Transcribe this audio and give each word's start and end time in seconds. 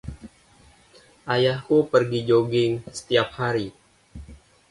Ayahku 1.33 1.75
pergi 1.91 2.19
joging 2.29 2.73
setiap 2.97 3.27
pagi. 3.37 3.69